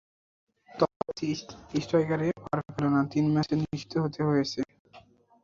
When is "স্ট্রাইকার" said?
1.83-2.19